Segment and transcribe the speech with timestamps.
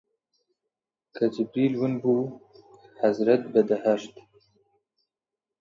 [1.15, 2.33] کە جیبریل ون بوو،
[3.01, 4.15] حەزرەت بە دەهشەت